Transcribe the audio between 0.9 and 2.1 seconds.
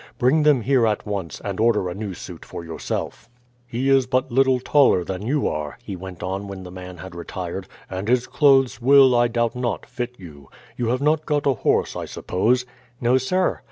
once, and order a